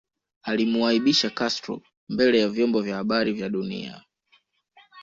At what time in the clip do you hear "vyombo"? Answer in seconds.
2.49-2.81